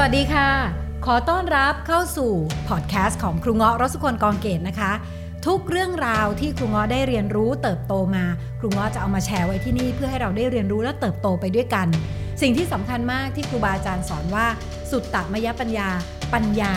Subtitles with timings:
[0.00, 0.50] วัสดีค่ะ
[1.06, 2.32] ขอต้อนรับเข้าสู่
[2.68, 4.92] พอดแคสต์ของครูเงาะรสุคนกองเกตนะคะ
[5.46, 8.24] ทุกเรื่องราวที่ครูเงาะได้เรียนรู้เติบโตมา
[8.60, 11.86] ครูเงาะจะเอามาแชร์ไว้ที่นี่เพื่อให้เราได้เรียนรู้และเติบโตไปด้วยกัน
[12.42, 14.46] สิ่งที่สำคัญมากที่ครูบาอาจารย์สอนว่า
[14.90, 15.88] สุตตมยปัญญา
[16.34, 16.72] ปัญญา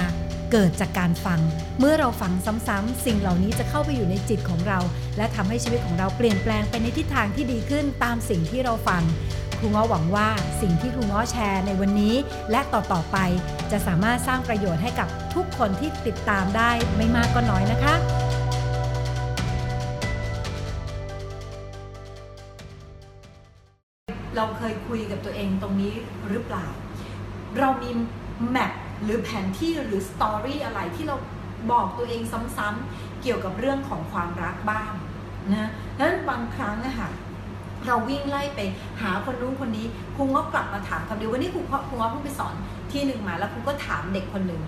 [0.52, 1.40] เกิดจากการฟัง
[1.80, 2.34] เมื่อเราฟัง
[2.68, 4.80] ซ้ำๆสิ่งเหล่านี้จะเข้าไปอยู่ในจิตของเรา
[5.18, 9.04] และทำให้ชีวิตของเราเปลี่ยนแปลงไปในทิศทางที่ดีขึ้นตามสิ่งที่เราฟัง
[9.64, 10.30] ครูง้อหวังว่า
[10.62, 12.16] สิ่งที่ครูง้อแชร์ในวันนี้
[12.52, 13.18] และต่อๆไป
[13.72, 17.94] จะสามารถสร้างประโยชน์ให้กับทุกคนที่ติดตามได้ไม่มากก็น้อยนะคะ
[24.36, 25.94] เราเคยคุยกับตัวเองตรงนี้
[26.28, 26.68] หรือเปล่า
[27.60, 27.90] เรามี
[28.50, 28.72] แมป
[29.04, 31.16] หรือแผนที่หรือสตอรี่อะไรที่เรา
[31.72, 32.22] บอกตัวเอง
[32.58, 34.92] ซ้ำๆเกี่ยวกับเรื่องของความรักบ้าง
[35.54, 37.12] นะนั้นบางครั้งนะคะ
[37.88, 38.60] เราวิ่งไล่ไป
[39.02, 42.54] หาคนนู้นคนนี้ครูก็กลับมาถามคำเดียววันนี้ครูครูก็เพิ่งไปสอน
[42.92, 44.62] ที่หนึ่งมาแล้วครูก็ถามเด็กคนหนึ่ง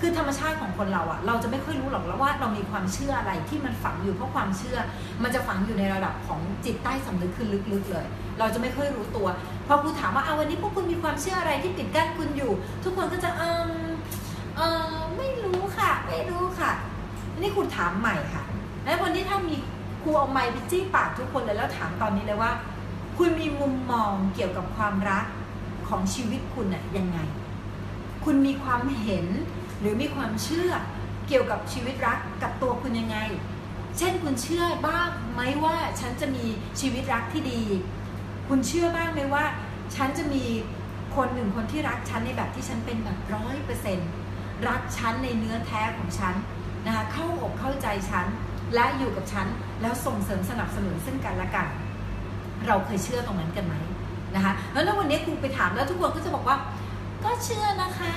[0.00, 4.78] คือธรรมชาติของคนเราอะเราจะไม่ค่อยรู้หรอกแล้วว่าเรามีความเชื่ออะไรที่มันฝังอยู่เพราะความเชื่อ
[5.22, 8.06] มันจะฝังอยู่ในระดับของจิตใต้สำนึกคือลึกๆเลย
[8.38, 9.26] เราจะไม่ค่อยรู้ตัว
[9.66, 12.52] พอครูถามว่าเอาวันนี้พวกคุณมีความเชื่ออะไรที่ปิดกั้นคุณอยู่
[12.84, 13.70] ทุกคนก็จะเออ
[14.56, 14.60] เอ
[14.90, 16.72] อไม่รู้ค่ะ ไม่รู้ค่ะ
[17.40, 18.42] นี่ครูถามใหม่ค่ะ
[18.84, 19.56] แล้ววันนี้ถ้ามี
[20.02, 22.52] ครูเอาไม้ไปจี้ปากทุกคนเลยแล้วถามตอนนี้เลยว่า
[23.16, 25.24] คุณมีมุมมองเกี่ยวกับความรัก
[25.88, 27.18] ของชีวิตคุณน่ะยังไง
[28.24, 29.26] คุณมีความเห็น
[29.80, 30.70] หรือมีความเชื่อ
[31.28, 33.18] เกี่ยวกับชีวิตรักกับตัวคุณยังไง
[33.98, 36.44] เช่นคุณเชื่อบ้างไหมว่าฉันจะมี
[36.80, 37.62] ชีวิตรักที่ดี
[38.48, 39.44] คุณเชื่อบ้างไหมว่า
[39.94, 40.44] ฉันจะมี
[41.16, 44.08] คนหนึ่งคนที่รักฉันในแบบที่ฉันเป็นแบบร้อยเปอร์เซ็นต์
[44.68, 46.34] รักฉันในเนื้อแท้ของฉัน
[46.86, 48.26] นะคะเข้าอกเข้าใจฉัน
[48.74, 49.46] และอยู่กับฉัน
[49.82, 51.68] แล้วส่งเสริมสนับสนุนซึ่งกันและกัน
[52.66, 53.74] เราเคยเชื่อตรงนั้นกันไหม
[54.34, 56.56] นะคะแล้ววันนี้ครูไปถามแล้วทุกคนก็จะบอกว่า
[57.24, 58.12] ก็เชื่อนะคะ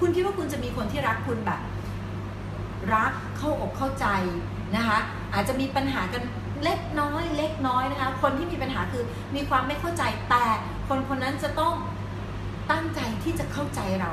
[0.00, 1.60] คุณคิดว่าคุณจะมีคนที่รักคุณแบบ
[2.94, 4.06] รักเข้าอกเข้าใจ
[4.76, 4.98] นะคะ
[5.34, 6.22] อาจจะมีปัญหากัน
[6.62, 9.04] เล็กน้อย เล็กน้อยนะคะ คนที่มีปัญหาคือ
[9.34, 10.46] มีความไม่เข้าใจแต่
[10.88, 11.74] คนคนนั้นจะต้อง
[12.70, 14.12] ตั้งใจที่จะเข้าใจเรา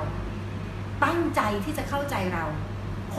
[1.05, 2.45] ตั้งใจที่จะเข้าใจเรา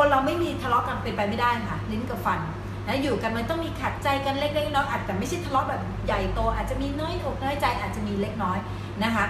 [0.02, 2.40] คนเราไม่มีทะเลาะกันเป็นไปไม่ได้ค่ะ ลิ้นกับฟัน
[2.86, 8.58] นะอยู่กันมันต้องมีขัดใจกันเล็กๆน้อยๆอาจจะไม่ใช่ทะเลาะแบบใหญ่โต อาจจะมีน้อยอกน้อยใจอาจจะมีเล็กน้อย
[9.04, 9.24] นะคะ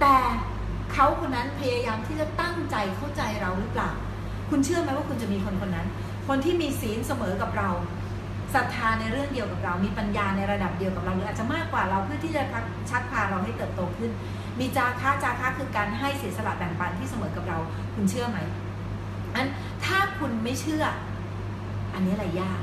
[0.00, 0.16] แต่
[0.92, 3.90] เขาคนนั้นพยายามที่จะตั้งใจเข้าใจเราหรือเปล่า
[4.50, 5.86] คุณเชื่อไหมว่าคุณจะมีคนคนนั้น
[6.28, 7.68] คนที่มีศีลเสมอกับเรา
[8.54, 12.42] ศรัทธาในเรื่องเดียวกับเรา มีปัญญาในระดับเดียวกับเราหรืออาจจะมากกว่าเราเพื่อที่จะ
[12.90, 14.10] ชักพาเราให้เติบโตขึ้น
[14.58, 17.58] มีจาค้าจาค้าคือการให้เสียสละแบ่งปันที่เสมอกับเรา
[17.94, 18.38] คุณเชื่อไหม
[19.34, 19.46] อัน
[19.84, 20.84] ถ้าคุณไม่เชื่อ
[21.94, 22.60] อันนี้อะไรยาก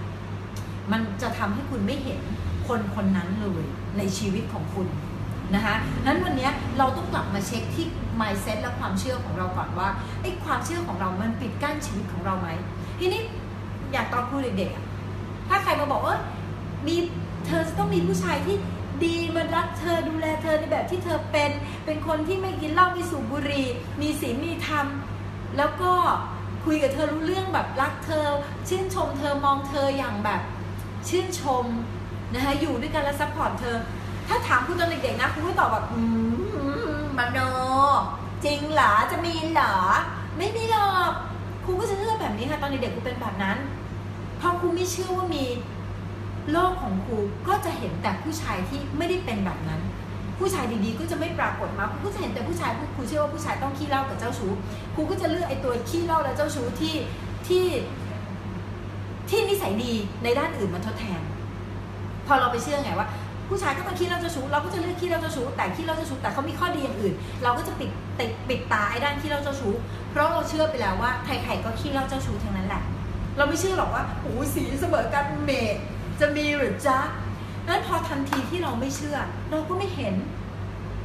[0.91, 2.21] มันจะทำให้คุณไม่เห็น
[2.67, 3.65] คนคนนั้นเลย
[3.97, 4.87] ในชีวิตของคุณ
[5.55, 7.85] นะคะนั้นวันนี้เราต้องกลับมาเช็คที่
[8.19, 9.89] mindset และความเชื่อของเราก่อนว่า
[10.21, 12.49] ไอ้ความเชื่อของเรามันปิดกั้นชีวิตของเราไหม
[12.99, 13.21] ทีนี้
[13.91, 16.15] อยากตอนครูเด็กๆถ้าใครมาบอกว่า
[16.87, 16.95] มี
[17.45, 18.57] เธอจะต้องมีผู้ชายที่
[19.05, 21.51] ดีมารักเธอดูแลเธอในแบบที่เธอเป็น
[21.85, 23.67] เป็นคนที่ไม่กินเหล้าไม่สูบบุหรี่
[24.01, 24.85] มีศีลมีธรรม
[25.57, 25.93] แล้วก็
[26.65, 28.25] คุยกับเธอรู้เรื่องแบบรักเธอ
[28.67, 30.41] ชื่นชมเธอมองเธออย่างแบบ
[31.09, 31.65] ชื่นชม
[32.33, 33.77] นะคะอยู่ด้วยกันและ support เธอ
[34.27, 36.03] ถ้าถามครูตอนเด็กๆนะครูก็ตอบแบบอื
[37.01, 37.39] มมโน
[38.45, 39.75] จริงเหรอจะมีเหรอ
[40.37, 41.11] ไม่มีหรอก
[41.63, 43.57] ครูก็จะเชื่อแบบนี้ค่ะตอนเด็กๆครูเป็นแบบนั้น
[44.37, 45.45] เพอครูไม่เชื่อว่ามี
[46.51, 49.81] โลกของครูก็จะเห็นแต่ผู้ชายที่ไม่ได้เป็นแบบนั้น
[50.39, 54.51] ผู้ชายดีๆ ก็จะไม่ปรากฏมาครูก็จะเห็นแต่ผู้ชายครูเชื่อว่าผู้ชายต้องขี้เล้ากับเจ้าชู้
[54.95, 56.95] ครูก็จะเลือกไอ้ตัวขี้เล้าและเจ้าชู้ที่
[57.47, 57.65] ที่
[59.29, 59.93] ที่นิสัยดี
[60.23, 61.21] ในด้านอื่นมาทดแทน
[62.27, 63.07] พอเราไปเชื่อไงว่า
[63.49, 69.73] ผู้ชายก็ต้องขี้เล้าเจ้าชู้เราก็จะเลือกขี้เล้าเจ้าชู้แต่ขี้เล้าเจ้าชู้แต่เขามีข้อดีอย่างอื่น เราก็จะปิดติดปิดตาไอ้ด้านขี้เล้าเจ้าชู้
[70.11, 72.83] เพราะเราเชื่อไปแล้วว่าใครๆก็ขี้เล้าเจ้าชู้ทั้งนั้นแหละ
[73.37, 75.75] เราไม่เชื่อหรอกว่าโอ้สีเสมอกันเมด
[76.19, 76.97] จะมีหรือจ๊ะ
[77.67, 79.17] นั้นพอทันทีที่เราไม่เชื่อ
[79.51, 80.15] เราก็ไม่เห็น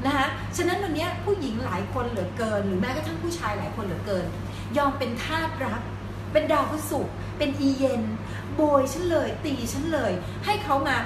[0.07, 4.25] นะคะฉะนั้นวันนี้ผู้หญิงหลายคนเหลือเกิน หรือแม้กระทั่งผู้ชายหลายคนเหลือเกิน
[4.77, 5.81] ยอมเป็นทาสรัก
[6.33, 8.03] เป็นดาวพฤศุกร์เป็นอีเย็น
[8.57, 10.13] โบยฉันเลยตีฉันเลย
[10.45, 10.97] ให้เขามา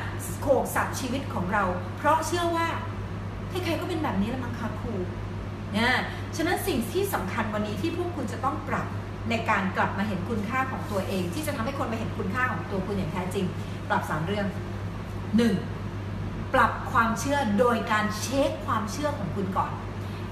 [0.43, 1.65] โขกสับชีวิตของเรา
[1.99, 2.69] เพราะเชื่อว่า
[3.51, 4.95] ใครๆก็เป็นแบบนี้ละมั้งคะครู
[5.77, 6.01] นะ
[6.37, 8.87] ฉะนั้นสิ่งที่สำคัญวันนี้ที่พวกคุณจะต้องปรับ
[9.31, 13.47] ในการกลับมาเห็นคุณค่าของตัวเอง ที่จะทำให้คนมาเห็นคุณค่าของตัวคุณอย่างแท้จริง
[13.89, 14.47] ปรับสามเรื่อง
[15.37, 15.55] หนึ่ง
[16.55, 19.73] ปรับความเชื่อโดยการเช็คความเชื่อของคุณก่อน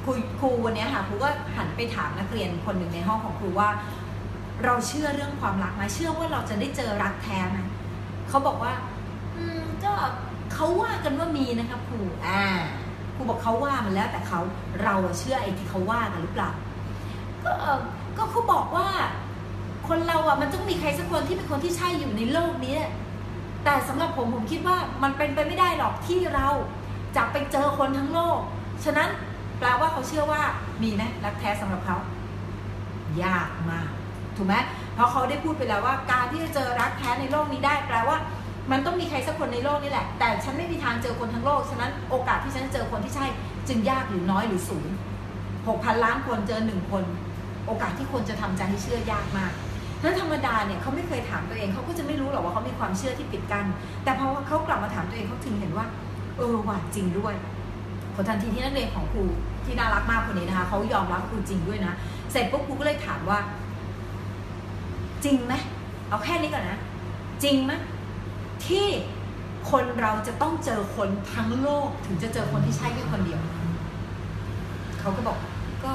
[0.04, 3.70] ครูครูวันนี้ค่ะครูก็หันไปถามนักเรียนคนหนึ่งในห้องของครูว่า
[4.64, 7.58] เราเชื่อเรื่องความรักไหมเชื่อว่าเราจะได้เจอรักแท้ไหม
[8.28, 8.72] เขาบอกว่า
[9.36, 9.92] อืมก็
[10.54, 12.42] เขาว่ากันว่ามีนะครับครูอ่า
[13.14, 14.40] ครูบอกเขาว่ามันแล้วแต่เขา
[14.84, 16.50] เราเชื่อไอ้ที่เขาว่ากันหรือเปล่า
[17.44, 17.52] ก็
[18.16, 18.88] ก็เขาบอกว่า
[19.88, 22.76] คนเราอะมันต้องมีใครสักคนที่เป็นคนที่ใช่อยู่ในโลกนี้
[23.64, 26.48] แต่สำหรับผมผมคิดว่ามันเป็นไปไม่ได้หรอกที่เรา
[27.16, 28.38] จะไปเจอคนทั้งโลก
[28.84, 29.08] ฉะนั้น
[29.58, 30.42] แปลว่าเขาเชื่อว่า
[30.82, 31.96] มีไหมรักแท้สำหรับเขา
[33.24, 33.88] ยากมาก
[34.36, 34.54] ถูกไหม
[34.94, 38.16] เพราะเขาได้พูดไปแล้วว่า การที่จะเจอรักแท้ในโลกนี้ได้ แปลว่า
[38.70, 43.26] มันต้องมีใครสักคนในโลกนี่แหละ แต่ฉันไม่มีทางเจอคนทั้งโลก ฉะนั้นโอกาสที่ฉันจะเจอคนที่ใช่
[43.68, 44.94] จึงยากหรือน้อยหรือศูนย์
[45.68, 47.04] หกพันล้านคนเจอหนึ่งคน
[47.66, 49.52] โอกาสที่คนจะทำใจให้เชื่อยากมาก
[50.04, 53.66] นั้นธรรมดาเนี่ยเขาไม่เคยถามตัวเองเขาก็จะไม่รู้หรอกว่าเขามีความเชื่อที่ปิดกัน้น
[54.04, 55.86] แต่พอเขากลับมาถามตัวเองเขาถึงเห็นว่า
[56.38, 57.34] เออว่าจริงด้วย
[58.14, 59.24] พอทันทีที่นักเรียนของครู
[59.64, 61.92] ที่น่ารักมากคนนี้นะคะเขายอมรับครูจริงด้วยนะ
[62.32, 63.38] เสร็จปุ๊บครูก็เลยถามว่า
[65.24, 65.54] จริงไหม
[66.08, 66.78] เอาแค่นี้ก่อนนะ
[67.44, 67.72] จริงไหม
[68.66, 68.86] ที่
[69.70, 73.40] คนเราจะต้องเจอคนทั้งโลกถึงจะเจอคนที่ใช่แค่คนเดียว
[75.00, 75.38] เขาก็บอก
[75.84, 75.92] ก็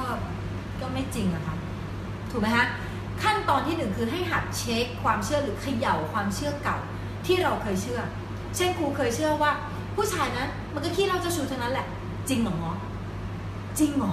[0.80, 1.56] ก็ไม่จริงอะค่ะ
[2.30, 2.66] ถูกไหมฮะ
[3.22, 6.78] ขั้นตอนที่หนึ่งคือให้หัดเช็คความเชื่อหรือเขย่าความเชื่อเก่า
[7.26, 8.00] ที่เราเคยเชื่อ
[8.56, 9.52] เช่นครูเคยเชื่อว่า
[9.96, 11.86] ผู้ชายนะมันก็ขี้เราจะชูเทั้งนั้นแหละ
[12.28, 12.58] จริงหรอ
[13.78, 14.12] จริงหรอ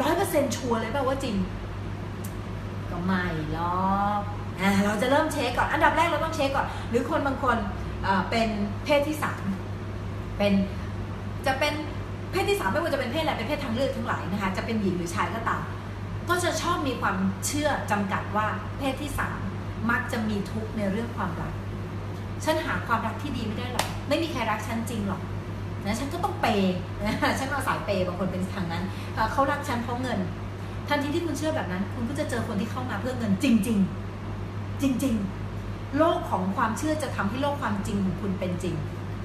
[0.00, 1.36] ร้อยเปอร์เซ็นต์ชัวร์เลยป่าว่าจริง
[2.90, 3.86] ก็ไม่หรอ
[4.18, 4.20] ก
[4.60, 7.56] อ่าเราจะเริ่มเช็คก่อน อันดับแรกเราต้องเช็คก่อน หรือคนบางคน
[8.30, 8.48] เป็น
[8.84, 9.42] เพศที่สาม
[10.38, 10.52] เป็น
[11.46, 11.74] จะเป็น
[12.32, 15.62] เพศที่สามไม่ว่าจะเป็นเพศอะไรเป็นเพศทางเลือกทั้งหลายนะคะ จะเป็นหญิงหรือชายก็ตาม
[16.28, 18.46] ก็จะชอบมีความเชื่อจำกัดว่า
[18.78, 19.38] เพศที่สาม
[19.90, 21.52] มักจะมีทุกข์ในเรื่องความรัก
[22.44, 25.22] ฉันหาความรักที่ดีไม่ได้หรอก ไม่มีใครรักฉันจริงหรอก
[25.84, 26.74] นะฉันก็ต้องเปย์
[27.38, 28.84] ฉันเอาสายเปย์บางคนเป็นทางนั้น
[29.32, 30.18] เขารักฉันเพราะเงิน
[30.88, 33.78] ทันทีที่คุณเชื่อแบบนั้น คุณก็จะเจอคนที่เข้ามาเพื่อเงินจริง
[34.30, 35.14] ๆ จริง
[35.56, 38.74] ๆ โลกของความเชื่อจะทำให้โลกความจริงของคุณเป็นจริง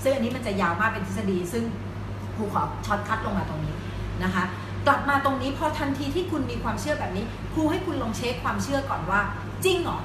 [0.02, 1.64] ซึ่งอันนี้มันจะยาวมากเป็นทฤษฎี ซึ่ง
[2.36, 3.76] ครูขอช็อตคัดลงมาตรงนี้
[4.24, 4.44] นะคะ
[4.88, 9.22] กลับมาตรงนี้พอทันทีที่คุณมีความเชื่อแบบนี้ ครูให้คุณลองเช็คความเชื่อก่อนว่า
[9.66, 10.00] จริงเหรอ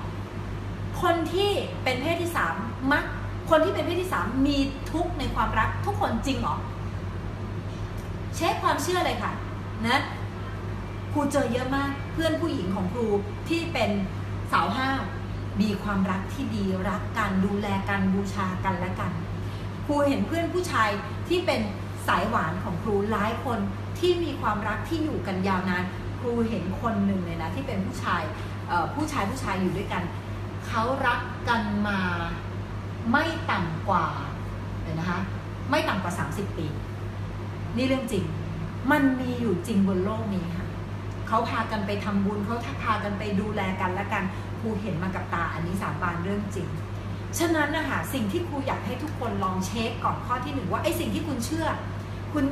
[1.02, 1.50] คนที่
[1.84, 2.54] เป็นเพศที่สาม
[2.92, 3.04] มัก
[3.50, 4.56] คนที่เป็นเพศที่สามมี
[4.92, 6.56] ทุกในความรักทุกคนจริงเหรอ
[8.36, 9.32] เช็คความเชื่อเลยค่ะ
[9.86, 10.00] นะ
[11.12, 13.06] ครูเจอเยอะมากเพื่อนผู้หญิงของครู
[13.48, 13.90] ที่เป็น
[14.52, 15.00] สาวห้าว
[15.60, 19.12] มีความรักที่ดีรักกันดูแลกันบูชากันและกัน
[19.86, 20.90] ครูเห็นเพื่อนผู้ชาย
[21.28, 21.60] ที่เป็น
[22.08, 23.58] สายหวานของครูหลายคน
[23.98, 25.84] ที่มีความรักที่อยู่กันยาวนาน
[26.18, 28.22] ครูเห็นคนหนึ่งเลยนะที่เป็นผู้ชาย
[28.94, 30.02] ผู้ชายผู้ชายอยู่ด้วยกัน
[30.66, 31.98] เขารักกันมา
[33.12, 34.06] ไม่ต่ำกว่า
[34.82, 35.20] เลยวนะคะ
[35.70, 36.66] ไม่ต่ำกว่า 30 ปี
[37.76, 38.24] นี่เรื่องจริง
[38.90, 40.66] มันมีอยู่จริงบนโลกนี้ค่ะ
[41.28, 44.24] เขาพากันไปทำบุญเขาพากันไปดูแลกันและกัน
[44.60, 46.68] ครูเห็นมากับตาอันนี้สาบานเรื่องจริง
[47.38, 51.66] ฉะนั้นนะคะสิ่งที่ครูอยากให้ทุกคนลองเช็คก่อนข้อที่หนึ่งว่าไอ้สิ่งที่คุณเชื่อ
[52.32, 52.44] คุณ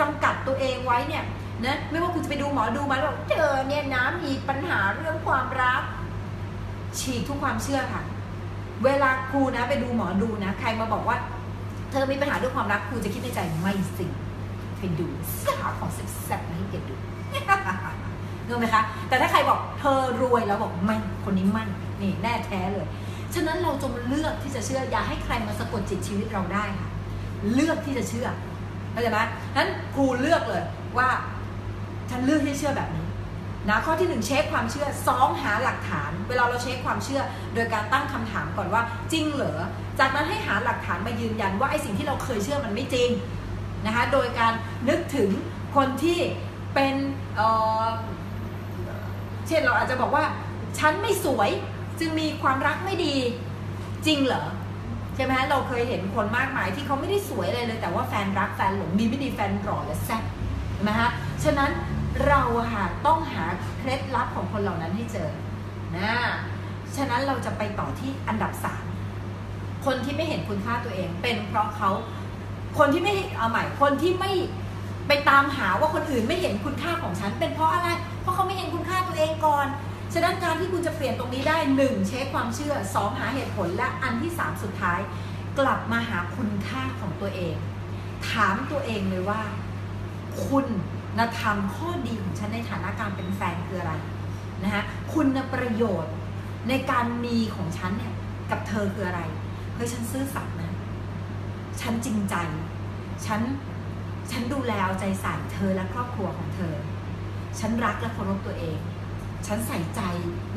[0.00, 1.24] จำกัดตัวเองไว้เนี่ย
[1.66, 5.82] นะไม่ว่าคุณจะไปดูหมอดูมาแล้วเจอเนี่ยนะมีปัญหาเรื่องความรัก
[6.98, 8.02] ฉีกทุกความเชื่อค่ะ
[8.84, 11.16] เวลาครูนะไปดูหมอดูนะ ใครมาบอกว่า
[11.90, 14.06] เธอมีปัญหาเรื่องความรักครูจะคิดในใจไม่สิ
[14.78, 15.06] ไปดู
[15.44, 16.94] สาวของแซ่บๆมาให้เก็บดู
[18.46, 21.68] เงไหมคะ แต่ถ้าใครบอกเธอรวยแล้วบอกไม่คนนี้มั่น
[22.02, 22.86] นี่แน่แท้เลย
[23.34, 26.88] ฉะนั้นเราจงเลือกที่จะเชื่ออย่าให้ใครมาสะกดจิตชีวิตเราได้ค่ะ
[27.54, 28.28] เลือกที่จะเชื่อ
[28.98, 29.22] เข้าใจไหม
[29.56, 30.62] นั้นครูเลือกเลย
[30.98, 31.08] ว่า
[32.10, 33.06] ฉันเลือกที่เชื่อแบบนี้
[33.68, 37.22] นะข้อที่หนึ่งเช็คความเชื่อสองหาหลักฐาน เวลาเราเช็คความเชื่อ
[37.54, 39.58] โดยการตั้งคำถามก่อนว่าจริงเหรอ
[39.98, 43.10] จากนั้นให้หาหลักฐานมายืนยันว่าไอ้สิ่งที่เราเคยเชื่อมันไม่จริง
[43.86, 44.52] นะคะโดยการ
[44.88, 45.30] นึกถึง
[45.76, 46.18] คนที่
[46.74, 46.94] เป็น
[47.36, 50.24] เเช่นเราอาจจะบอกว่า
[50.78, 51.50] ฉันไม่สวย
[52.00, 53.14] จึงมีความรักไม่ดี
[54.06, 54.44] จริงเหรอ
[55.18, 60.22] ใช่ไหมเราเคยเห็นคนมากมายที่เขาไม่ได้สวยอะไรเลย แต่ว่าแฟนรักแฟนหลงมีไม่ดีแฟนหล่อและแซ่บ
[60.74, 61.10] ใช่ไหมฮะ
[61.44, 61.70] ฉะนั้น
[62.26, 63.44] เราค่ะต้องหา
[63.78, 65.30] เคล็ดลับของคนเหล่านั้นให้เจอ
[65.96, 66.12] นะ
[66.96, 68.84] ฉะนั้นเราจะไปต่อที่อันดับสาม
[69.86, 71.90] คนที่ไม่เห็นคุณค่าตัวเอง เป็นเพราะเขา
[72.78, 74.32] คนที่ไม่เอาใหม่คนที่ไม่
[75.08, 77.88] ไปตามหาว่าคนอื่นไม่เห็นคุณค่าของฉัน เป็นเพราะอะไร
[78.22, 79.66] เพราะเขาไม่เห็นคุณค่าตัวเองก่อน
[80.12, 85.00] ฉะนั้นการที่คุณจะเปลี่ยนตรงนี้ได้หนึ่งเช็คความเชื่อสองหาเหตุผลและอันที่สามสุดท้าย
[85.58, 87.54] กลับมาหาคุณค่าของตัวเอง
[88.30, 89.40] ถามตัวเองเลยว่า
[90.46, 93.94] คุณธรรมข้อดีของฉันในฐานะการเป็นแฟนคืออะไร
[94.64, 96.14] นะคะคุณประโยชน์
[96.68, 98.14] ในการมีของฉันเนี่ย
[98.50, 99.20] กับเธอคืออะไร
[99.74, 100.74] เฮ้ยฉันซื่อสัตย์นะ
[101.80, 102.34] ฉันจริงใจ
[103.26, 103.40] ฉัน
[104.30, 106.74] ฉันดูแลเอาใจใส่เธอและครอบครัวของเธอ
[107.58, 108.78] ฉันรักและเคารพตัวเอง
[109.46, 110.00] ฉันใส่ใจ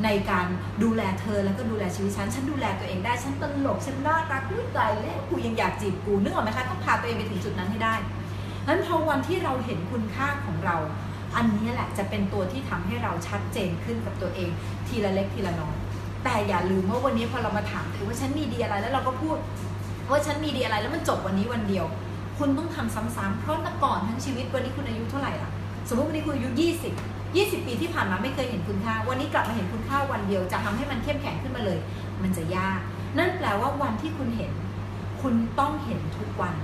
[0.04, 0.46] ในการ
[0.82, 7.94] ดูแลเธอแล้วก็ดูแลชีวิตฉัน ฉันดูแลตัวเองได้ ฉันตลก ฉันน่ารักรู้ใจแล้วกูยังอยากจีบกูนึกออกไหมคะต้องพาตัวเองไปถึงจุดนั้นให้ได้
[8.66, 10.76] นั้นพอวันที่เราเห็นคุณค่าของเรา
[11.36, 14.50] อันนี้แหละจะเป็นตัวที่ทำให้เราชัดเจนขึ้นกับตัวเอง
[14.88, 15.76] ทีละเล็กทีละน้อย
[16.24, 19.36] แต่อย่าลืมว่าวันนี้พอเรามาถามถือว่าฉันมีดีอะไรแล้วเราก็พูด
[20.10, 21.86] ว่าฉันมีดีอะไรแล้วมันจบวันนี้วันเดียว
[22.38, 25.50] คุณต้องทำซ้ำๆเพราะแต่ก่อนทั้งชีวิตวันนี้คุณอายุเท่าไหร่ล่ะ
[25.88, 26.48] สมมติวันนี้คุณอายุ
[26.84, 31.78] 20 20 ปีที่ผ่านมาไม่เคยเห็นคุณค่า วันนี้กลับมาเห็นคุณค่าวันเดียวจะทำให้มันเข้มแข็งขึ้นมาเลย
[32.22, 32.80] มันจะยาก
[33.18, 34.52] นั่นแปลว่าวันที่คุณเห็น
[35.22, 36.54] คุณต้องเห็นทุกวัน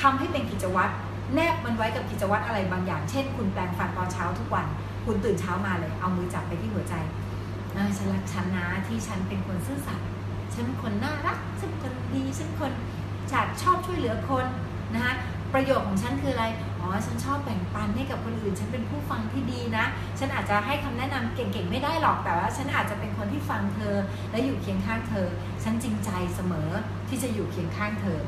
[0.00, 0.92] ทำให้เป็นกิจวัตร
[1.34, 4.66] แนบมันไว้กับกิจวัตรอะไรบางอย่าง เช่น คุณแปรงฟันตอนเช้าทุกวัน
[5.04, 6.94] คุณตื่นเช้ามาเลย เอามือจับไปที่หัวใจ
[7.96, 10.06] ฉันรักฉันนะที่ฉันเป็นคนซื่อสัตย์
[10.54, 12.72] ฉันเป็นคนน่ารักฉันเป็นคนดีฉันคน
[13.30, 14.46] ฉาดชอบช่วยเหลือคน
[14.94, 15.14] นะคะ
[15.52, 16.44] ประโยชน์ของฉันคืออะไร
[16.80, 19.84] อ๋อฉันชอบแบ่งปันให้กับคนอื่น ฉันเป็นผู้ฟังที่ดีนะ
[20.18, 23.96] ฉันอาจจะให้คำแนะนำเก่งๆไม่ได้หรอกแต่ว่า ฉันอาจจะเป็นคนที่ฟังเธอ
[24.30, 25.28] และอยู่เคียงข้างเธอ
[25.64, 26.70] ฉันจริงใจเสมอ
[27.08, 28.18] ที่จะอยู่เคียงข้างเธอ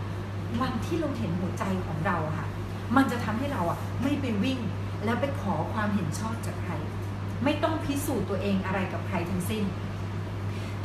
[0.61, 2.47] วันที่เราเห็นหัวใจของเราค่ะ
[2.97, 4.59] มันจะทำให้เราอะไม่ไปวิ่ง
[5.05, 6.73] แล้วไปขอความเห็นชอบจากใคร
[7.45, 9.65] ไม่ต้องพิสูจน์ตัวเองอะไรกับใครทั้งสิ้น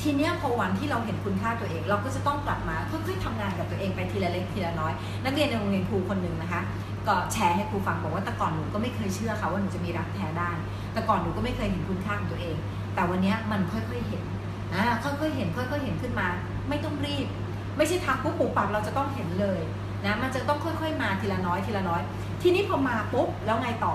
[0.02, 6.62] ทีเนี้ยพอวันที่เราเห็นคุณค่าตัวเอง เราก็จะต้องกลับมาค่อยๆทำงานกับตัวเองไปทีละเล็กทีละน้อย นักเรียนในโรงเรียนครูคนหนึ่งนะคะ
[7.08, 10.52] ก็แชร์ให้ครูฟังบอกว่าแต่ก่อนหนูก็ไม่เคยเชื่อค่ะว่าหนูจะมีรักแท้ได้
[10.94, 12.56] แต่ก่อนหนูก็ไม่เคยเห็นคุณค่าของตัวเอง
[12.96, 14.24] แต่วันนี้มันค่อยๆเห็น
[14.74, 16.28] อ่าค่อยๆเห็นค่อยๆเห็นขึ้นมา
[16.70, 17.28] ไม่ต้องรีบ
[17.78, 19.60] ไม่ใช่ทำปุ๊บปุบปับเราจะต้องเห็นเลย
[20.06, 22.02] นะมันจะต้องค่อย ๆ มาทีละน้อยทีละน้อย
[22.42, 23.94] ทีนี้พอมาปุ๊บแล้วไงต่อ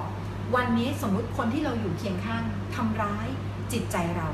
[0.56, 2.42] วันนี้สมมุติคนที่เราอยู่เคียงข้าง
[2.74, 3.26] ทำร้าย
[3.72, 4.28] จิตใจเรา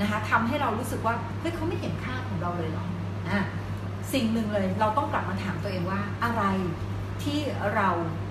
[0.00, 2.86] นะคะทำให้เรารู้สึกว่าเฮ้ยเขาไม่เห็นค่าของเราเลยหรอ
[3.30, 3.40] อะ
[4.12, 6.42] สิ่งหนึ่งเลยเราต้องกลับมาถามตัวเองว่าอะไร
[7.22, 7.38] ที่
[7.76, 7.88] เรา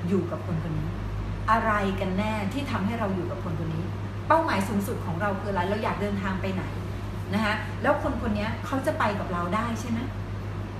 [0.08, 0.90] อยู่กับคนคนนี้
[1.52, 3.84] อะไรกันแน่ที่ทำให้เราอยู่กับคนคนนี้
[4.28, 6.64] เป้าหมายสูงสุดของเราคืออะไรเราอยากเดินทางไปไหน
[7.34, 10.00] นะคะแล้วคนคนนี้เขาจะไปกับเราได้ใช่ไหม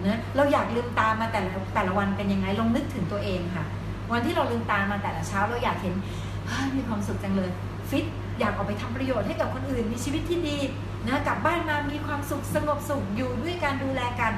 [0.06, 3.66] นะเราอยากลืมตามาแต่ละแต่ละวันเป็นยังไงลองนึกถึงตัวเองค่ะ
[4.12, 5.94] วันที่เราลืมตามาแต่ละเช้าเราอยากเห็น
[6.76, 7.50] มีความสุขจังเลย
[7.90, 8.06] ฟิต
[8.40, 10.58] อยากออกไปทำประโยชน์ให้กับคนอื่น มีชีวิตที่ดี
[11.08, 14.34] นะกลับบ้านมามีความสุขสงบสุขอยู่ด้วยการดูแลกัน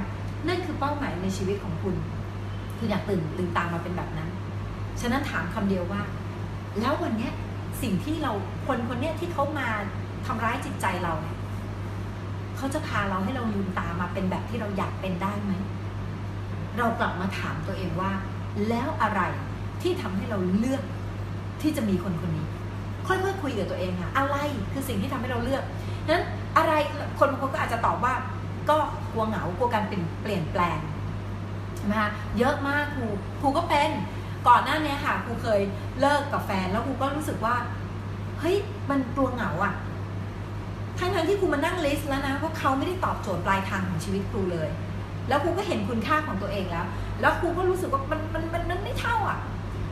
[0.47, 1.95] นั่นคือเป้าหมายในชีวิตของคุณ
[2.77, 4.29] คุณอยากตื่นตื่นตามมาเป็นแบบนั้น
[5.01, 6.01] ฉะนั้นถามคำเดียวว่า
[6.79, 7.29] แล้ววันนี้
[7.81, 8.31] สิ่งที่เรา
[8.67, 9.67] คนคนนี้ที่เขามา
[10.25, 11.37] ทำร้ายจิตใจเราเนี่ย
[12.57, 15.53] เขาจะพาเราให้เราลืมตามาเป็นแบบที่เราอยากเป็นได้ไหม
[16.77, 18.11] เรากลับมาถามตัวเองว่า
[18.69, 19.21] แล้วอะไร
[19.81, 20.83] ที่ทำให้เราเลือก
[21.61, 22.47] ที่จะมีคนคนนี้
[23.23, 24.35] ค่อยๆคุยกับตัวเองค่ะ อะไร
[24.73, 25.63] คือสิ่งที่ทำให้เราเลือก
[26.09, 26.23] นั้น
[26.57, 26.73] อะไร
[27.19, 28.13] คนบางคนก็อาจจะตอบว่า
[28.69, 28.77] ก็
[29.11, 30.79] กลัวเหงากลัวการเปลี่ยนแปลง
[31.77, 33.05] ใช่ไหมคะเยอะมากครู
[33.41, 33.89] ครูก็เป็น
[34.47, 35.61] ก่อนหน้านี้ค่ะครูเคย
[35.99, 37.55] เลิกกับแฟนแล้วครูก็รู้สึกว่า
[38.39, 38.55] เฮ้ย
[38.89, 39.73] มันกลัวเหงาอะ
[40.99, 44.69] ทั้งทั้งที่ครูมานั่งลิสต์แล้วนะว่าเขาไม่ได้ตอบโจทย์ปลายทางของชีวิตครูเลย
[45.27, 46.85] แล้วครูก็เห็นคุณค่าของตัวเองแล้ว
[47.21, 49.39] แล้วครูก็รู้สึกว่ามันมันมันมันไม่เท่าอะ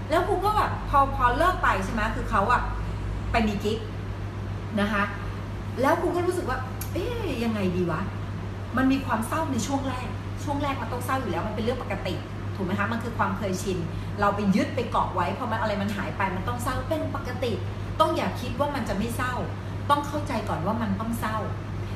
[0.10, 2.62] แล้วครูก็แบบพอพอเลิกไปใช่ไหมคือเขาอะ
[3.32, 3.80] ไปมีกิ๊ก
[4.80, 5.04] นะคะ
[5.82, 6.58] แล้วครูก็รู้สึกว่า
[6.94, 8.02] เอ๊ยยังไงดีวะ
[8.78, 10.08] มันมีความเศร้าในช่วงแรก
[10.44, 12.14] ช่วงแรกมันต้องเศร้าอยู่แล้วมันเป็นเรื่องปกติ
[12.56, 13.78] ถูกไหมคะ มันคือความเคยชิน
[14.20, 17.52] เราไปยึดไปเกาะไว้พอมันอะไรมันหายไปมันต้องเศร้าเป็นปกติ
[18.00, 19.34] ต้องอย่าคิดว่ามันจะไม่เศร้า
[19.90, 21.38] ต้องเข้าใจก่อนว่ามันต้องเศร้า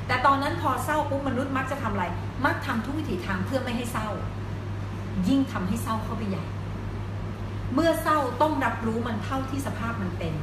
[0.08, 2.06] แต่ตอนนั้นพอเศร้าปุ๊บมนุษย์มักจะทำอะไร
[2.46, 4.08] มักทำทุกวิถีทางเพื่อไม่ให้เศร้า
[5.28, 6.46] ยิ่งทำให้เศร้าเข้าไปใหญ่
[7.74, 10.34] เมื่อเศร้าต้องรับรู้มันเท่าที่สภาพมันเป็น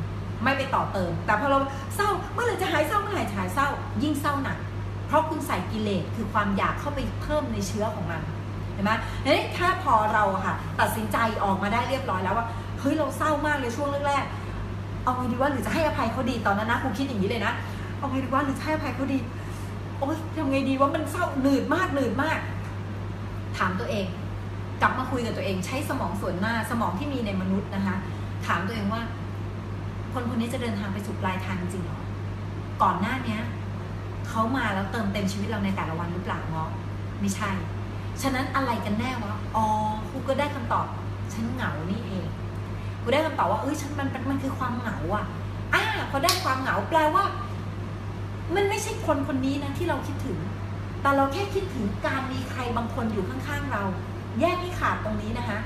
[0.43, 1.59] ไม่ไปต่อเติม แต่พอเรา
[1.97, 3.69] เศร้าเมื่อไหร่จะหายเศร้าเมื่อไหร่จะหายเศร้า
[4.03, 4.59] ยิ่งเศร้าหนัก
[5.07, 8.21] เพราะคุณใส่กิเลสคือความอยากเข้าไปเพิ่มในเชื้อของมัน
[8.75, 8.93] เห็นไหม
[9.25, 12.47] เฮ้ยถ้าพอเราค่ะ ตัดสินใจออกมาได้เรียบร้อยแล้วว่า
[12.81, 17.53] เฮ้ยเราเศร้ามากเลยช่วงแรกๆเอาไงดีว่าหรือจะให้อภัยเขาดีตอนนั้นนะครูคิดอย่างนี้เลยนะ
[17.99, 19.19] เอาไงดีว่าหรือจะให้อภัยเขาดี
[19.99, 22.39] โอ๊ยทำไงดีว่ามันเศร้าหนืดมากหนืดมาก
[23.57, 24.07] ถามตัวเอง
[24.83, 27.97] กลับมาคุยกับตัวเอง ใช้สมองส่วนหน้าสมองที่มีในมนุษย์นะคะ
[28.47, 29.03] ถามตัวเองว่า
[30.13, 32.01] คนคนนี้จะเดินทางไปสู่ปลายทางจริงหรอ
[32.83, 33.41] ก่อนหน้าเนี้ย
[34.29, 36.69] เขามาแล้วเติมเต็มชีวิตเราในแต่ละวันหรือเปล่าเนาะ
[37.21, 37.51] ไม่ใช่
[38.23, 39.67] ฉะนั้นอะไรกันแน่วะ อ๋อ
[40.09, 40.87] ครูก็ได้คำตอบ
[41.33, 42.27] ฉันเหงานี่เอง
[43.03, 45.25] ครูได้คำตอบว่า เอ้ย ฉันมันมันคือความเหงาอะ
[45.75, 47.25] อ่าพอได้ความเหงาแปลว่า
[48.55, 50.39] มันไม่ใช่คนคนนี้นะที่เราคิดถึง
[51.03, 53.83] แต่เราแค่คิดถึงการมีใครบางคนอยู่ข้างๆเรา
[54.41, 55.59] แยกให้ขาดตรงนี้นะคะ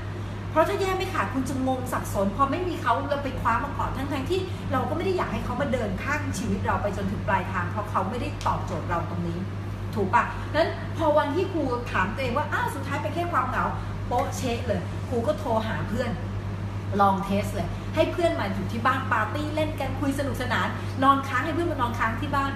[0.55, 4.39] เพราะถ้าแยกไม่ขาดคุณจะงงสับสนพอไม่มีเขาเราไปคว้ามาก่อนทั้งๆที่
[4.71, 9.39] เราก็ไม่ได้อยากให้เขามาเดินข้างชีวิตเราไปจนถึงปลายทาง เพราะเขาไม่ได้ตอบโจทย์เราตรงนี้
[9.95, 10.23] ถูกปะ
[10.55, 13.65] นั้นพอวันที่ครูถามตัวเองว่าอ้าวสุดท้ายเป็นแค่ความเหงา
[14.07, 16.09] โป๊ะเชะเลยครูก็โทรหาเพื่อน
[17.01, 20.67] ลองเทสเลย ให้เพื่อนมาอยู่ที่บ้านปาร์ตี้เล่นกันคุยสนุกสนาน
[21.03, 22.51] นอนค้างให้เพื่อนมานอนค้างที่บ้าน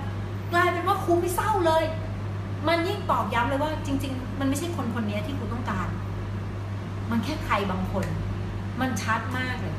[0.53, 1.83] กลายเป็นว่าครูไม่เศร้าเลย
[2.67, 5.87] มันยิ่งตอกย้ำเลยว่าจริง ๆ มันไม่ใช่คนคนนี้ที่ครูต้องการ
[7.11, 8.05] มันแค่ใครบางคน
[8.81, 9.75] มันชัดมากเลย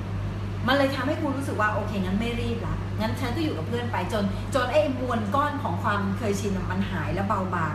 [0.67, 7.75] มันเลยทำให้ครูรู้สึกว่าโอเคงั้นไม่รีบละงั้นฉันก็อยู่กับเพื่อนไปจน จนไอ้มวลก้อนของความเคยชินมันหายแล้วเบาบาง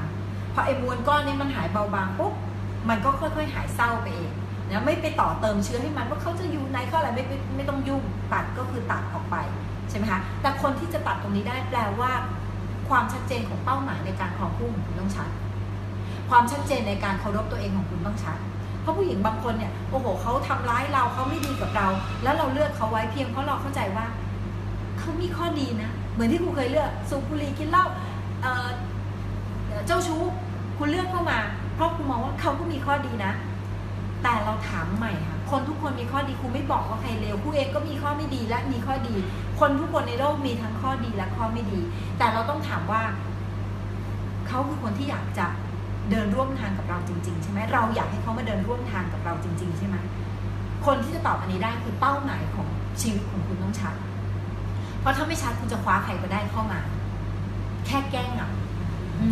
[0.53, 2.33] พอไอ้มวลก้อนนี้มันหายเบาบางปุ๊บ
[2.89, 4.33] มันก็ค่อยๆหายเศร้าไปเอง
[4.69, 9.35] นะไม่ไปต่อเติมเชื้อให้มันว่าเขาจะอยู่ในเขาอะไรไม่ไม่ไม่ต้องยุ่งตัดก็คือตัดออกไป
[9.89, 12.11] ใช่ไหมคะแต่คนที่จะตัดตรงนี้ได้แปลว่า
[12.89, 15.29] ความชัดเจนของเป้าหมายในการครองคู่ของคุณต้องชัด
[16.29, 18.37] ความชัดเจนในการเคารพตัวเองของคุณต้องชัด
[18.85, 21.87] เพราะผู้หญิงบางคนเนี่ยโอ้โหเขาทำร้ายเราเขาไม่ดีกับเรา
[22.23, 24.05] แล้วเราเลือกเขาไว้เพียงเพราะเราเข้าใจว่า
[24.99, 27.85] เขามีข้อดีนะ เหมือนที่ครูเคยเลือกสูบบุหรี่กินเหล้า
[29.87, 30.21] เจ้าชู้
[30.77, 31.39] คุณเลือกเข้ามา
[31.75, 33.33] เพราะคุณมองว่าเขาก็มีข้อดีนะ
[34.23, 39.15] แต่เราถามใหม่ค่ะคนทุกคนมีข้อดีครูไม่บอกว่าใครเลวครูเองก็มีข้อไม่ดีและมีข้อดี
[39.59, 41.79] คนทุกคนในโลกมีทั้งข้อดีและข้อไม่ดี
[42.17, 43.03] แต่เราต้องถามว่า
[44.47, 45.47] เขาคือคนที่อยากจะ
[46.11, 49.97] เดินร่วมทางกับเราจริง ๆ ใช่ไหมเราอยากให้เขามาเดินร่วมทางกับเราจริง ๆ ใช่ไหม
[50.85, 52.67] คนที่จะตอบอันนี้ได้คือเป้าหมายของ
[53.01, 53.93] ชีวิตของคุณต้องชัด
[54.99, 56.79] เพราะถ้าไม่ชัดคุณจะคว้าใครก็ได้เข้ามา
[57.85, 58.49] แค่แกล้งอะ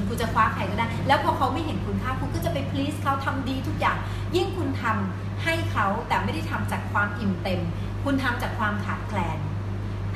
[0.08, 3.98] คุณจะคว้าใครก็ได้ แล้วพอเขาไม่เห็นคุณค่าคุณก็จะไป please เขาทำดีทุกอย่าง
[4.36, 7.62] ยิ่งคุณทำให้เขาแต่ไม่ได้ทำจากความอิ่มเต็ม
[8.04, 9.38] คุณทำจากความขาดแคลน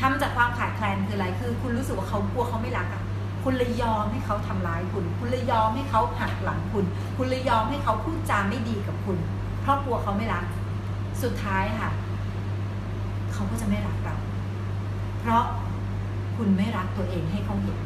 [0.01, 3.01] ทำจากความขาดแคลนคืออะไร คือ คุณรู้สึกว่าเขากลัวเขาไม่รักอะ
[3.49, 6.85] คุณเลยยอมให้เขาทำร้ายคุณ คุณเลยยอมให้เขาหักหลังคุณ
[7.17, 9.17] คุณเลยยอมให้เขาพูดจาไม่ดีกับคุณ
[9.61, 10.45] เพราะกลัวเขาไม่รัก
[11.23, 11.89] สุดท้ายค่ะ
[13.33, 14.15] เขาก็จะไม่รักเรา
[15.19, 15.43] เพราะ
[16.37, 17.79] คุณไม่รักตัวเองให้เขาเห็น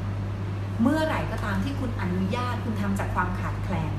[0.81, 3.93] เมื่อไหร่ก็ตามที่คุณอนุญาตคุณทำจากความขาดแคลน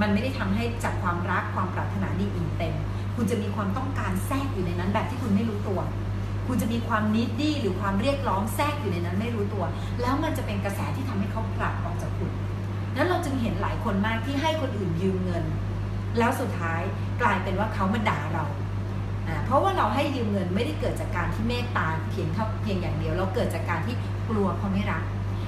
[0.00, 2.74] มันไม่ได้ทำให้จากความรักความปรารถนาดีอิ่มเต็ม
[3.16, 5.80] คุณจะมีความต้องการแทรกอยู่ในนั้นแบบที่คุณไม่รู้ตัว
[6.46, 9.64] คุณจะมีความนิดดี้หรือความเรียกร้องแทรกอยู่ในนั้นไม่รู้ตัว
[10.00, 12.30] แล้วมันจะเป็นกระแสที่ทำให้เขาผลักออกจากคุณ
[12.96, 15.44] นั้นเราจึงเห็นหลายคนมากที่ให้คนอื่นยืมเงิน
[16.18, 16.80] แล้วสุดท้าย
[17.22, 18.44] กลายเป็นว่าเขามาด่าเรา
[19.46, 23.94] เพราะว่าเราให้ยืมเงินไม่ได้เกิดจากการที่เมตตาเพียงเท่าเพียงอย่างเดียว เราเกิดจากการที่
[24.28, 25.02] กลัวเขาไม่รัก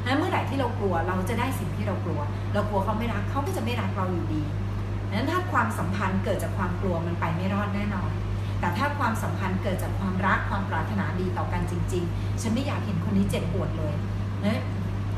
[0.04, 2.20] นั้นเมื่อไหร่ที่เรากลัวเราจะได้สิ่งที่เรากลัว
[2.54, 4.42] เรากลัวเขาไม่รักเขาก็จะไม่รักเราอยู่ดี
[5.12, 8.10] นั้นถ้าความสัมพันธ์เกิดจากความกลัวมันไปไม่รอดแน่นอน
[8.60, 13.94] แต่ถ้าความสัมพันธ์เกิดจากความรักความปรารถนาดีต่อกันจริง ๆ ฉันไม่อยากเห็นคนนี้เจ็บปวดเลย
[14.46, 14.60] นะ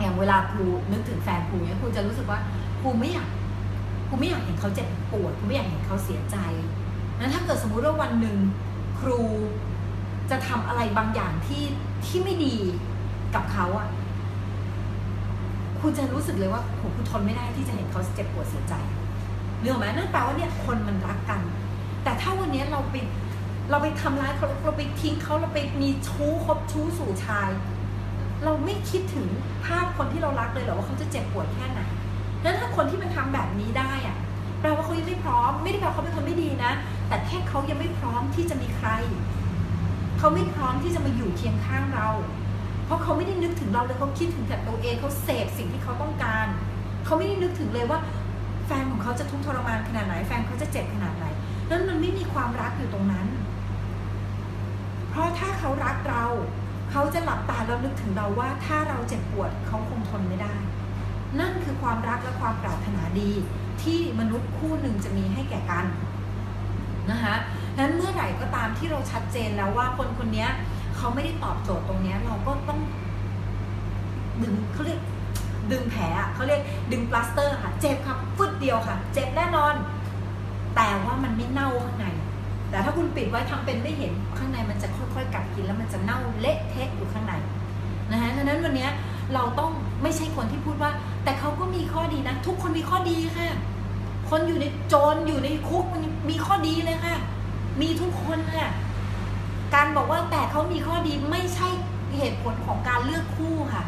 [0.00, 2.38] อย่างเวลาครูนึกถึงแฟนครูเนี่ยครูจะรู้สึกว่า
[2.81, 3.29] ครูไม่อยาก
[4.09, 6.37] ครูไม่อยากเห็นเขาเจ็บปวดครูไม่อยากเห็นเขาเสียใจ
[7.18, 8.37] นั้นถ้าเกิดสมมุติว่าวันหนึ่ง
[9.00, 9.20] ครู
[10.31, 11.64] จะทำอะไรบางอย่างที่
[12.07, 12.57] ที่ไม่ดี
[13.35, 13.88] กับเขาอะ
[15.81, 18.74] คุณจะรู้สึกเลยว่าโหคุณทนไม่ได้ที่จะเห็นเขาเจ็บปวดเสียใจ
[19.61, 21.40] เนื่องไหมนั่นแปลว่าเนี่ยคนมันรักกัน
[22.05, 22.94] แต่ถ้าวันนี้เราไป
[23.70, 27.50] เราไปทำร้ายเขาเราไปทิ้งเขาเราไปมีชู้คบชู้สู่ชาย
[28.44, 29.28] เราไม่คิดถึง
[29.64, 31.80] ภาพคนที่เรารักเลยหรอว่าเขาจะเจ็บปวดแค่ไหน
[32.44, 34.16] นั้นถ้าคนที่มันทำแบบนี้ได้อะ
[34.61, 36.72] แปลว่าเขายังไม่พร้อม ไม่ได้แปลว่าเขาเป็นคนไม่ดีนะ
[37.09, 38.88] แต่แค่เขายังไม่พร้อมที่จะมีใคร
[40.18, 42.09] เขาไม่พร้อมที่จะมาอยู่เคียงข้างเรา
[42.87, 46.46] เพราะเขาไม่ได้นึกถึงเราเลยเขาคิดถึงแต่ตัวเองเขาเสพสิ่งที่เขาต้องการ
[47.04, 47.98] เขาไม่ได้นึกถึงเลยว่า
[48.66, 51.24] แฟนของเขาจะทุกข์ทรมานขนาดไหน แฟนเขาจะเจ็บขนาดไหน
[51.70, 53.26] นั้นมันไม่มีความรักอยู่ตรงนั้น
[55.20, 56.24] ราะถ้าเขารักเรา
[56.90, 60.54] เขาจะหลับตาแล้วนึกถึงเราว่า ถ้าเราเจ็บปวดเขาคงทนไม่ได้
[61.40, 63.30] นั่นคือความรักและความปรารถนาดี
[63.83, 65.87] ที่มนุษย์คู่หนึ่งจะมีให้แก่กัน
[67.11, 67.35] นะคะ
[67.78, 70.46] นั้นเมื่อไหร่ก็ตามที่เราชัดเจนแล้วว่าคนคนนี้
[70.96, 72.80] เขาไม่ได้ตอบโจทย์ตรงนี้เราก็ต้อง
[74.42, 75.00] ดึงเขาเรียก
[75.72, 76.02] ดึงแผล
[76.35, 79.74] เขาเรียกดึงปลาสเตอร์ค่ะ เจ็บครับฟึดเดียวค่ะ เจ็บแน่นอน
[80.76, 82.06] แต่ว่ามันไม่เน่าข้างใน
[82.70, 87.35] แต่ถ้าคุณปิดไว้ทำเป็นไม่เห็นข้างในมันจะค่อยๆกัดกินแล้วมันจะเน่าเละเทะอยู่ข้างใน
[88.11, 88.88] นะคะฉะนั้นวันนี้
[89.35, 90.90] เราต้องไม่ใช่คนที่พูดว่า
[91.24, 93.48] แต่เขาก็มีข้อดีนะ ทุกคนมีข้อดีค่ะ
[94.30, 97.16] คนอยู่ในโจรอยู่ในคุกมันมีข้อดีเลยค่ะ
[97.80, 98.68] มีทุกคนค่ะ
[99.74, 101.68] การบอกว่าแต่เขามีข้อดีไม่ใช่
[102.16, 103.85] เหตุผลของการเลือกคู่ค่ะ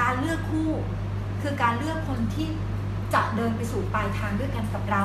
[0.00, 0.68] การเลือกคู่
[1.42, 2.48] คือการเลือกคนที่
[3.14, 5.04] จะเดินไปสู่ปลายทางด้วยกันกับเรา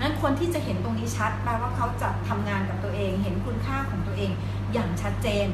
[0.00, 4.30] นั้นคนที่จะเห็นตรงนี้ชัดแปลว่าเขาจะทำงานกับตัวเอง เห็นคุณค่าของตัวเอง
[4.72, 5.46] อย่างชัดเจน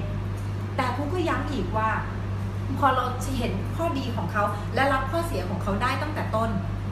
[0.76, 1.88] แต่ครูก็ย้ำอีกว่า
[2.78, 3.04] พอเรา
[3.38, 6.50] เห็นข้อดีของเขาและรับข้อเสียของเขาได้ตั้งแต่ต้น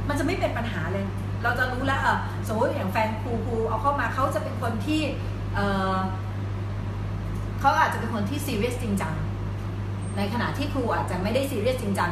[0.08, 1.04] มันจะไม่เป็นปัญหาเลย
[1.42, 5.00] เราจะรู้แล้วเออสมมติอย่างแฟนครูครูเอาเข้ามาเขาจะเป็นคนที่
[5.54, 5.60] เอ
[5.94, 5.96] อ
[7.60, 9.14] เขาอาจจะเป็นคนที่ซีเรียสจริงจัง
[10.16, 12.10] ในขณะที่ครูอาจจะไม่ได้ซีเรียสจริงจัง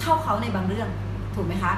[0.00, 0.88] เท่าเขาในบางเรื่อง
[1.34, 1.72] ถูกไหมคะ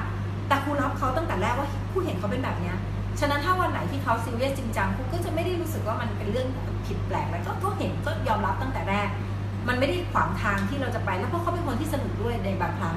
[0.47, 2.75] แต่ครูรับเขาตั้งแต่แรกว่า ครูเห็นเขาเป็นแบบเนี้ย
[3.19, 6.47] ฉะนั้นถ้าวันไหนที่เขาซีเรียสจริงจังครูก็จะไม่ได้รู้สึกว่ามันเป็นเรื่อง
[6.85, 9.09] ผิดแปลกอะไรก็ก็เห็นก็ยอมรับตั้งแต่แรก
[9.67, 12.95] มันไม่ได้ขวางทางที่เราจะไปแล้วเพราะเขาเป็นคนที่สนุกด้วยในบางครั้ง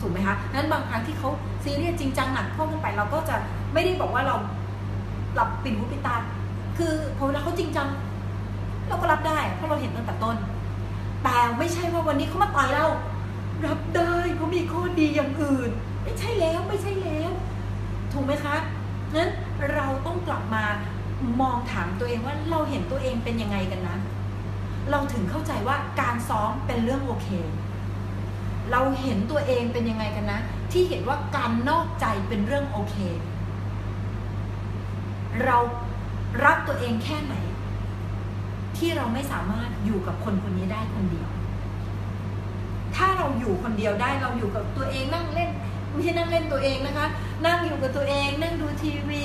[0.00, 1.28] ถูกไหมคะนั้นบางครั้งที่เขา
[1.64, 3.36] ซีเรียสจริงจังหนักเข้าขึ้นไป เราก็จะ
[3.72, 4.36] ไม่ได้บอกว่าเรา
[5.34, 6.16] หลับปิดหูปิดตา
[6.78, 7.88] คือพอเวลาเขาจริงจัง
[8.88, 10.36] เราก็รับได้เพราะเราเห็นตั้งแต่ต้น
[11.24, 12.86] แต่ไม่ใช่ว่าวันนี้เขามาต่อยเรา
[13.66, 15.70] รับได้เขามีข้อดีอย่างอื่น
[16.02, 17.30] ไม่ใช่แล้วไม่ใช่แล้ว
[18.12, 18.56] ถูกไหมคะ
[19.14, 19.30] นั้น
[19.74, 20.64] เราต้องกลับมา
[21.40, 23.96] มองถามตัวเองว่าเราเห็นตัวเองเป็นยังไงกันนะ
[24.90, 27.28] เราถึงเข้าใจว่าการซ้อมเป็นเรื่องโอเค
[28.70, 30.40] เราเห็นตัวเองเป็นยังไงกันนะ
[30.72, 32.96] ที่เห็นว่าการนอกใจเป็นเรื่องโอเค
[35.44, 35.56] เรา
[36.44, 37.34] รักตัวเองแค่ไหน
[38.76, 41.28] ที่เราไม่สามารถอยู่กับคนคนนี้ได้คนเดียว
[42.96, 45.50] ถ้าเราอยู่คนเดียวได้เราอยู่กับตัวเองนั่งเล่น
[45.92, 47.06] ไม่ใช่นั่งเล่นตัวเองนะคะ
[47.46, 49.24] นั่งอยู่กับตัวเอง นั่งดูทีวี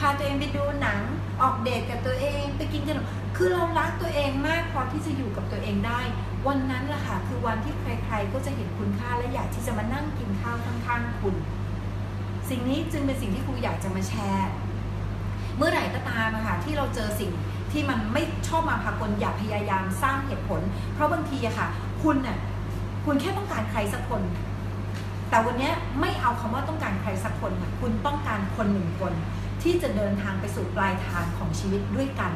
[0.00, 0.98] พาตัวเองไปดูหนัง
[1.42, 6.00] ออกเดทกับตัวเอง ไปกินขนมคือเรารักตัวเองมากพอที่จะอยู่กับตัวเองได้
[6.46, 11.34] วันนั้นแหละค่ะคือวันที่ใครๆ ก็จะเห็นคุณค่าและอยากที่จะมานั่งกินข้าวข้างๆคุณ
[12.48, 14.50] สิ่งนี้จึงเป็นสิ่งที่ครูอยากจะมาแชร์
[15.56, 17.30] เมื่อไหร่ก็ตามค่ะที่เราเจอสิ่ง
[17.72, 20.60] ที่มันไม่ชอบมาพากลอย่าพยายามสร้างเหตุผล
[20.94, 21.68] เพราะบางทีอะค่ะ
[22.02, 22.38] คุณน่ะ
[23.04, 24.22] คุณแค่ต้องการใครสักคน
[25.30, 29.12] แต่วันนี้ไม่เอาคำว่าต้องการใครสักคนค่ะคุณต้องการคนหนึ่งคน
[29.62, 32.32] ที่จะเดินทางไปสู่ปลายทางของชีวิตด้วยกัน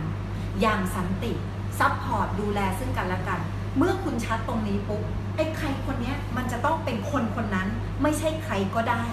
[0.61, 1.33] อย่างสันติ
[1.79, 3.40] support ดูแลซึ่งกันและกัน
[3.79, 5.03] เมื่อคุณชัดตรงนี้ปุ๊บ
[5.37, 7.68] ไอ้ใครคนนี้มันจะต้องเป็นคนคนนั้น
[8.03, 9.05] ไม่ใช่ใครก็ได้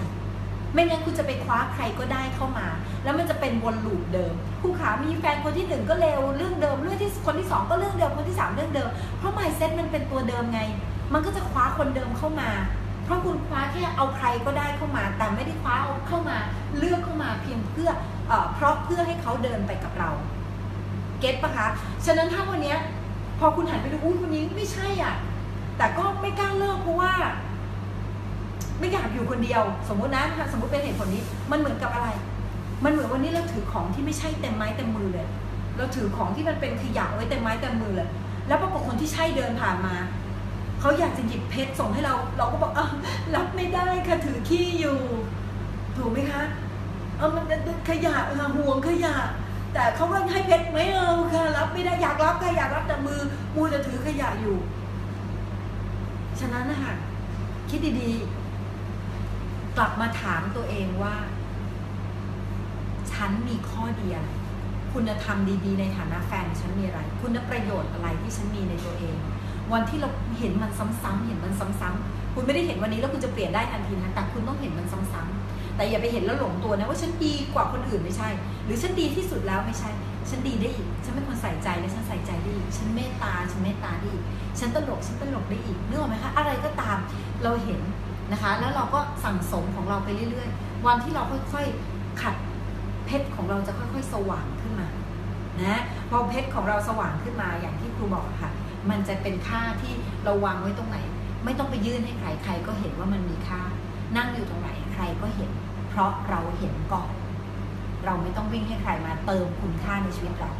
[0.72, 2.66] ไม่งั้นคุณจะไปคว้าใครก็ได้เข้ามา
[3.04, 10.60] แล้วมันจะเป็นวน loop เดิม ครูขามีแฟนคนที่หนึ่งก็เลิกเรื่องเดิมเรื่องที่คนที่สองก็เรื่องเดิมคนที่สามเรื่องเดิมเพราะ mindset มันเป็นตัวเดิมไง
[11.12, 12.50] มันก็จะคว้าคนเดิมเข้ามา
[13.08, 16.36] เพราะคุณคว้าแค่เอาใครก็ได้เข้ามา แต่ไม่ได้คว้าเอาเข้ามา
[16.78, 17.90] เลือกเข้ามาเพียงเพื่อ
[18.28, 20.10] เออเพราะเพื่อให้เขาเดินไปกับเรา
[21.20, 21.66] เก็ตปะคะ
[22.04, 22.74] ฉะนั้นถ้าวันนี้
[23.38, 25.14] พอคุณหันไปดูอุ้ยคนนี้ไม่ใช่อะ
[25.78, 27.12] แต่ก็ไม่กล้าเลิกเพราะว่า
[28.78, 32.08] ไม่อยากอยู่คนเดียว สมมตินะสมมติเป็นเหตุผลนี้ มันเหมือนกับอะไร
[32.84, 35.26] มันเหมือนวันนี้เราถือของที่ไม่ใช่เต็มไม้เต็มมือเลย
[35.76, 38.08] เราถือของที่มันเป็นขยะไว้เต็มไม้เต็มมือเลย
[38.48, 39.94] แล้วปรากฏคนที่ใช่เดินผ่านมา
[40.80, 42.80] เขาอยากจะหยิบเพชรส่งให้เรา เราก็บอกอ
[43.34, 44.98] รับไม่ได้ค่ะถือขี้อยู่
[45.96, 46.42] ถูกไหมคะ
[47.18, 47.44] เออมัน
[47.88, 49.14] ขยะค่ะห่วงขยะ
[49.74, 53.20] แต่เขาก็ให้เพชรไม่เอาค่ะรับไม่ได้อยากรับค่ะอยากรับแต่มือ
[53.54, 54.56] มือจะถือขยะอยู่
[56.40, 56.94] ฉะนั้นนะคะ
[57.70, 61.14] คิดดีๆ กลับมาถามตัวเองว่า
[63.12, 64.28] ฉันมีข้อดีอะไร
[64.92, 69.16] คุณธรรมดีๆ ในฐานะแฟนฉันมีอะไร คุณประโยชน์อะไรที่ฉันมีในตัวเอง
[69.72, 78.28] วันที่เราเห็นมันซ้ำๆเห็นมันซ้ำๆคุณไม่ได้เห็นวันนี้แล้วคุณจะเปลี่ยนได้ทันทีนะแต่คุณต้องเห็นมันซ้ำๆแต่อย่าไปเห็นแล้วหลงตัวนะว่าฉันดีกว่าคนอื่นไม่ใช่
[78.64, 79.90] หรือฉันดีที่สุดแล้วไม่ใช่
[80.30, 84.24] ฉันดีได้อีก ฉันเป็นคนใส่ใจและฉันใส่ใจได้อีก ฉันเมตตา ฉันเมตตาได้อีก
[84.58, 86.98] ฉันตลก ฉันตลกได้อีกนึกออกไหมคะ อะไรก็ตาม
[87.42, 87.80] เราเห็น
[88.32, 92.34] นะคะ แล้วเราก็สั่งสมของเราไปเรื่อยๆ วันที่เราค่อยๆ ขัด
[93.06, 94.88] เพชรของเราจะค่อยๆ สว่างขึ้นมา
[95.62, 98.50] นะ พอเพชรของเราสว่างขึ้นมาอย่างที่ครูบอกค่ะ
[98.90, 99.92] มันจะเป็นค่าที่
[100.24, 100.98] เราวางไว้ตรงไหน
[101.44, 103.62] ไม่ต้องไปยื่นให้ใครใครก็เห็นว่ามันมีค่า
[104.16, 105.50] นั่งอยู่ตรงไหนใครก็เห็น
[105.90, 107.10] เพราะเราเห็นก่อน
[108.04, 110.52] เราไม่ต้องวิ่งให้ใครมาเติมคุณค่าในชีวิตเรา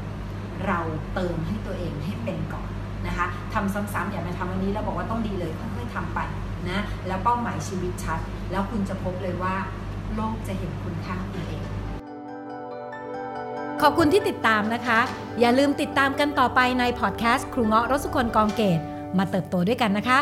[0.67, 0.81] เรา
[1.15, 2.69] เติมให้ตัวเองให้เป็นก่อน
[3.07, 6.21] นะคะทำซ้ำๆอย่ามาทำวันนี้แล้วบอกว่าต้องดีเลยค่อยๆทำไป
[6.69, 9.55] นะแล้วเป้าหมายชีวิตชัด แล้วคุณจะพบเลยว่า
[10.15, 11.63] โลกจะเห็นคุณค่าคุณเอง
[13.83, 15.01] ขอบคุณที่ติดตามนะคะ
[15.41, 18.79] อย่าลืมติดตามกันต่อไปในพอดแคสต์ครูเงาะรสุคนกองเกต
[19.19, 20.19] มาเติบโตด้วยกันนะคะ